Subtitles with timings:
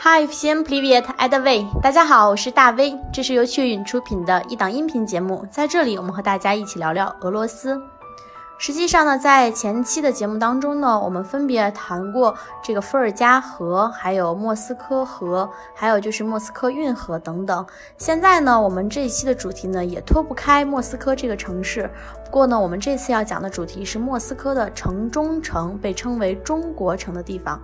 [0.00, 1.66] Hi, всем привет, это Вэй。
[1.80, 7.80] 大家好，我是大 V，这是由雀允出品的一档音频节目，在这里我们和大家一起聊聊俄罗斯。
[8.58, 17.66] 实际上呢，在前期的节目当中呢，我们分别谈过这个伏尔加河，还有莫斯科河，还有就是莫斯科运河等等。
[17.98, 21.90] 现在呢，我们这一期的主题呢，也脱不开莫斯科这个城市。
[22.31, 27.61] 不过呢，我们这次要讲的主题是莫斯科的城中城，被称为中国城的地方。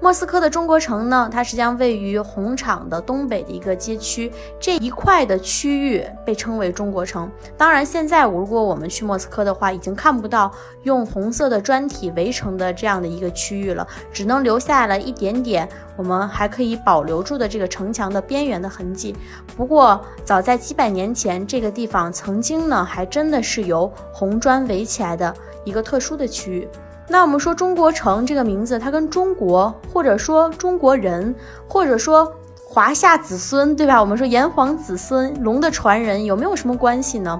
[0.00, 4.30] 莫斯科的中国城呢，它实际上位于红场的东北的一个街区，
[4.60, 7.28] 这一块的区域被称为中国城。
[7.56, 10.52] 当然，现在如果我们去莫斯科的话，已经看不到
[10.84, 19.14] 用红色的砖体围成的这样的一个区域了，只能留下了一点点我们还可以保留住的这个城墙的边缘的痕迹。
[19.56, 26.68] 不过，早在几百年前，这个地方曾经呢，还真的是由红砖围起来的一个特殊的区域。
[27.06, 31.34] 那我们说中国城这个名字，它跟中国，或者说中国人，
[31.68, 32.32] 或者说
[32.66, 34.00] 华夏子孙，对吧？
[34.00, 37.38] 我们说炎黄子孙，龙的传人，有没有什么关系呢？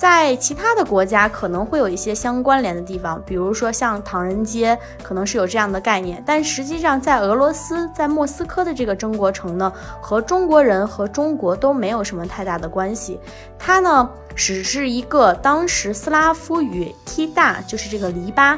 [0.00, 6.22] 在其他的国家可能会有一些相关联的地方，比如说像唐人街，可能是有这样的概念。
[6.24, 13.20] 但实际上，在俄罗斯，在莫斯科的这个中国城呢，和中国人和中国都没有什么太大的关系。
[13.58, 18.56] 它呢，只是一个当时斯拉夫语 “t 大”，就是这个篱笆。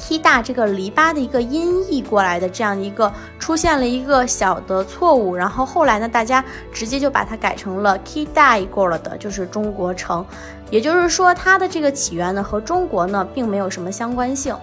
[0.00, 10.24] T 大这个篱笆的一个音译过来的这样一个出现了一个小的错误，然后后来呢，大家直接就把它改成了 T 大一过了的，就是中国城。
[10.70, 14.56] 也就是说，它的这个起源呢和中国呢并没有什么相关性。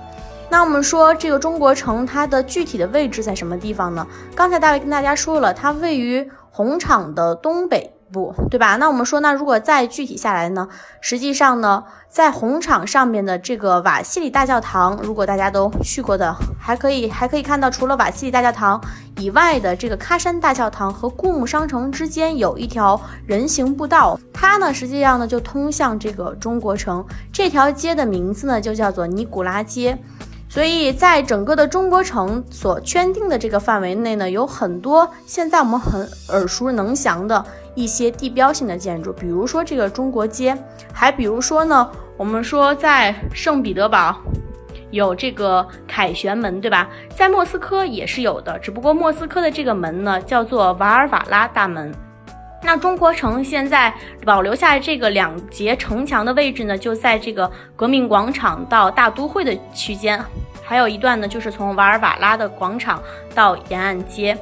[0.50, 4.06] 那我们说这个中国城它的具体的位置在什么地方呢？
[4.34, 7.97] 刚才大卫跟大家说了，它位于红场的东北。
[8.12, 8.78] 不对吧？
[8.78, 10.68] 那我们说，那如果再具体下来呢？
[11.02, 18.82] 实际上呢，在红场上面的这个瓦西里大教堂，如果大家都去过的，还可以还可以看到，除了瓦西里大教堂
[19.18, 27.06] 以外的这个喀山大教堂和顾木商城之间有一条人行步道，它呢实际上呢就通向这个中国城。
[27.34, 29.98] 这条街的名字呢就叫做尼古拉街。
[30.50, 37.46] 所以在整个的中国城所圈定的这个范围内呢，有很多现在我们很耳熟能详的。
[37.78, 40.58] 一些地标性的建筑，比如说这个中国街，
[40.92, 44.18] 还比如说呢，我们说在圣彼得堡
[44.90, 46.90] 有这个凯旋门，对吧？
[47.16, 51.94] 在莫斯科也是有的，只不过莫斯科的这个门呢叫做瓦尔瓦拉大门。
[52.64, 53.94] 那中国城现在
[54.26, 60.20] 保留下来这个两节城墙的位置呢，就在这个革命广场到大都会的区间，
[60.64, 63.00] 还有一段呢就是从瓦尔瓦拉的广场
[63.36, 64.36] 到沿岸街。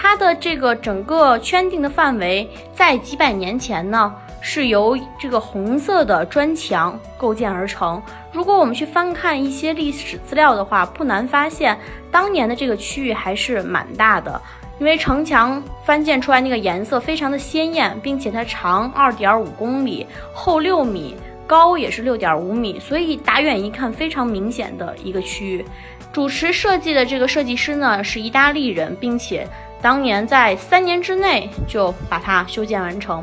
[0.00, 8.00] 它的这个整个圈定的范围，在几百年前呢，是由这个红色的砖墙构建而成。
[8.30, 11.76] 如果我们去翻看一些历史资料的话，不难发现，
[12.12, 14.40] 当年的这个区域还是蛮大的。
[14.78, 25.64] 因为城墙翻建出来那个颜色非常的鲜艳，并且它长二点五公里，厚六米，高也是六点五米，所以打远一看非常明显的一个区域。
[26.12, 29.44] 主持设计的这个设计师呢是意大利人，并且。
[29.80, 33.22] 当年在三年之内就把它修建完成。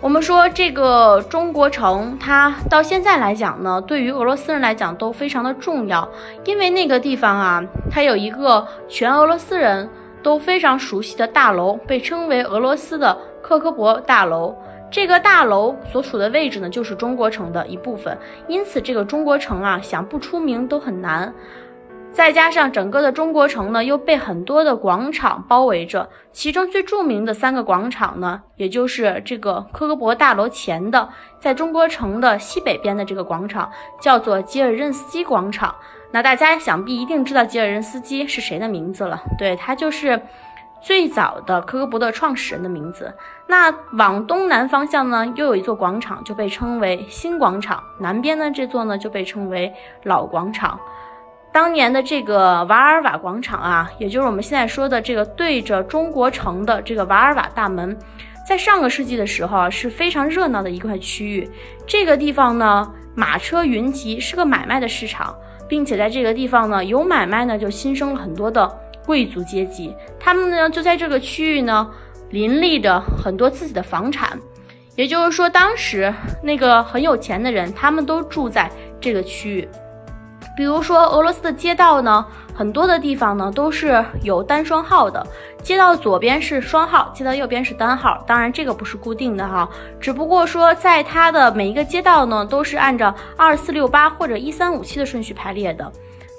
[0.00, 6.08] 我们说这个中国城，它到现在来讲呢，对于俄罗斯人来讲都非常的重要，
[6.44, 9.88] 因为那个地方啊，它有一个全俄罗斯人
[10.20, 14.54] 都非常熟悉的大楼，被称为俄罗斯的克科伯大楼。
[14.90, 21.32] 这个大楼所处的位置呢，就是中国城的一部分，因此这个中国城啊，想不出名都很难。
[22.12, 31.08] 再加上整个的中国城呢，又被很多的广场包围着，其中最著名的三个广场呢，也就是这个科格博大楼前的，
[31.40, 35.74] 在中国城的西北边的这个广场，叫做吉尔任斯基广场。
[36.10, 40.20] 那大家想必一定知道吉尔任斯基是谁的名字了，对他就是
[40.82, 43.14] 最早的科格博的创始人的名字。
[43.46, 49.72] 那往东南方向呢，又有一座广场，就被称为新广场，南边呢这座呢就被称为
[50.02, 50.78] 老广场。
[51.52, 57.96] 当年的这个瓦尔瓦广场啊，也就是我们现在说的这个对着中国城的这个瓦尔瓦大门，
[58.48, 61.48] 在上个世纪的时候啊，是非常热闹的一块区域。
[61.86, 65.36] 这个地方呢，马车云集，是个买卖的市场，
[65.68, 68.66] 并且在这个地方呢，有买卖呢，就新生了很多的
[69.04, 71.86] 贵族阶级，他们呢就在这个区域呢，
[72.30, 74.38] 林立着很多自己的房产。
[74.96, 76.12] 也就是说，当时
[76.42, 78.70] 那个很有钱的人，他们都住在
[79.00, 79.68] 这个区域。
[80.54, 85.26] 比如说，俄罗斯的街道呢，很多的地方呢都是有单双号的，
[85.62, 88.22] 街道左边是双号，街道右边是单号。
[88.26, 89.68] 当然，这个不是固定的哈，
[89.98, 95.90] 只不过说在它的每一个街道呢，都是按照二四六八或者一三五七的顺序排列的。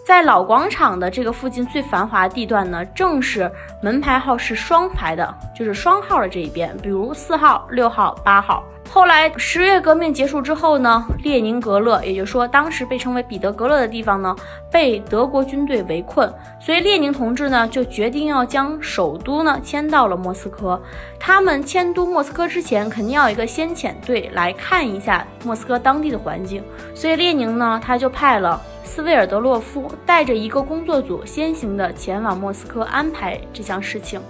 [0.05, 3.49] 在老广场的这个附近最繁华地段呢，正是
[3.81, 8.63] 门牌号是双排的，就是双号的这一边，比如四号、六号、八号。
[8.89, 14.35] 后来十月革命结束之后呢，列宁格勒，也就是说当时被称为彼得格勒的地方呢，
[14.69, 20.79] 被德国军队围困，所以列宁同志呢就决定要将首都呢迁到了莫斯科。
[21.17, 26.61] 他们迁都莫斯科之前，肯定要有一个先遣队来看一下莫斯科当地的环境，
[26.93, 34.21] 所以列宁呢他就派了斯维尔德洛夫带着一个工作组先行的前往莫斯科安排这项事情。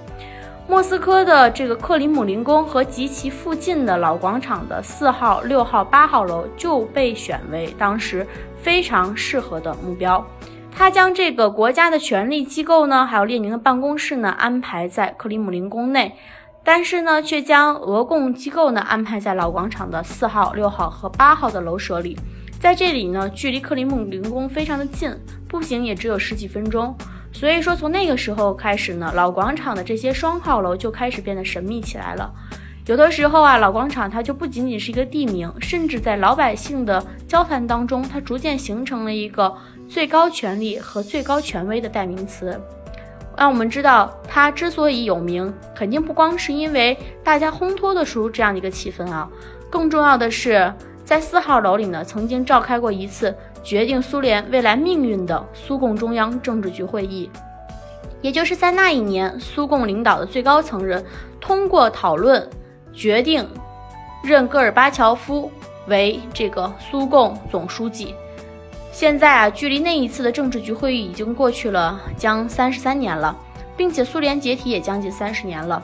[0.66, 8.26] 莫斯科的这个克里姆林宫和及其附近的老广场的四号、六号、八号楼就被选为当时
[8.62, 10.26] 非常适合的目标。
[10.72, 16.16] 他将这个国家的权力机构呢，还有列宁的办公室呢，安排在克里姆林宫内，
[16.64, 22.18] 但是呢，却将俄共机构呢安排在老广场的四号、六号和八号的楼舍里。
[22.63, 25.13] 在这里呢，距离克里姆林宫非常的近，
[25.50, 26.95] 步行也只有十几分钟。
[27.33, 32.33] 所以说，从那个时候开始呢，老广场的这些双号楼就开始变得神秘起来了。
[32.86, 39.54] 有的时候啊，老广场它就不仅仅是一个地名，甚至在老百姓的交谈当中，它逐渐形成了一个
[39.89, 42.57] 最高权力和最高权威的代名词。
[43.38, 49.30] 让我们知道，它之所以有名，肯定不光是因为大家烘托得出这样的一个气氛啊，
[49.69, 50.74] 更重要的是，
[51.04, 53.36] 在四号楼里呢，曾经召开过一次。
[53.64, 57.32] 决定苏联未来命运的苏共中央政治局会议，
[58.20, 61.02] 也就是在那一年，苏共领导的最高层人
[61.40, 62.46] 通过讨论
[62.92, 63.48] 决定，
[64.22, 65.50] 任戈尔巴乔夫
[65.88, 68.14] 为这个苏共总书记。
[68.92, 73.34] 现在啊，距离那一次的政治局会议已经过去了将三十三年了，
[73.78, 75.82] 并且苏联解体也将近三十年了。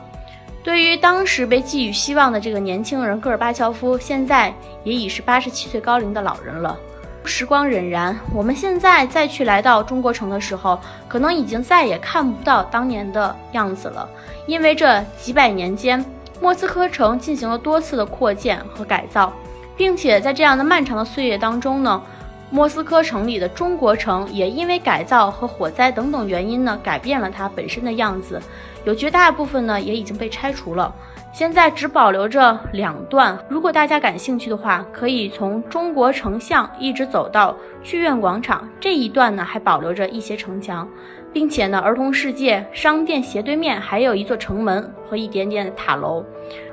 [0.62, 4.54] 对于当时被寄予希望的这个年轻人戈尔巴乔夫，现在
[4.84, 6.76] 也已是八十七岁高龄的老人了。
[7.24, 14.08] 时光荏苒，我们现在再去来到中国城的时候，可能已经再也看不到当年的样子了。
[14.46, 16.04] 因为这几百年间，
[16.40, 19.32] 莫斯科城进行了多次的扩建和改造，
[19.76, 22.02] 并且在这样的漫长的岁月当中呢，
[22.50, 28.40] 莫斯科城里的中国城也因为改造和火灾等等原因呢，改变了它本身的样子，
[28.84, 30.92] 有绝大部分呢也已经被拆除了。
[31.32, 37.54] 现在只保留着两段，如果大家感兴趣的话，可以从中国城巷一直走到
[37.84, 40.88] 剧院广场这一段呢，还保留着一些城墙，
[41.32, 46.24] 并且呢，儿童世界商店斜对面还有一座城门和一点点塔楼。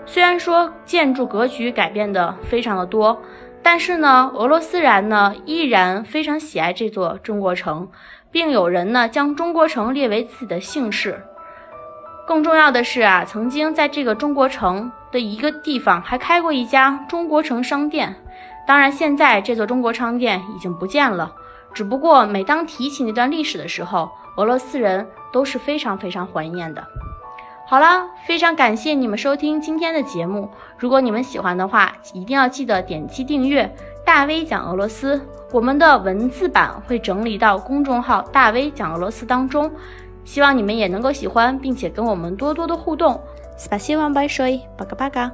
[0.08, 3.16] 虽然说建筑格局改变的非常的多，
[3.70, 7.90] 但是呢，俄罗斯人呢依然非常喜爱这座中国城，
[8.32, 11.22] 并有人呢将中国城列为自己的姓氏。
[12.26, 18.16] 更重要的是啊，曾经在这个中国城的一个地方还开过一家中国城商店。
[18.66, 21.36] 当然，现在这座中国商店已经不见了。
[21.74, 26.82] 只不过每当提起那段历史的时候，俄罗斯人都是非常非常怀念的。
[27.67, 30.49] 好了，非常感谢你们收听今天的节目。
[30.77, 33.75] 如果你们喜欢的话，一定要记得点击订阅“
[34.05, 35.21] 大 V 讲俄罗斯”。
[35.53, 39.71] 我们的文字版会整理到公众号“大 V 讲俄罗斯”当中。
[40.25, 43.21] 希望你们也能够喜欢，并且跟我们多多的互动。
[43.59, 45.33] Спасибо большое, пока пока.